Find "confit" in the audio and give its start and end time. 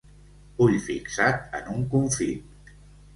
1.91-2.73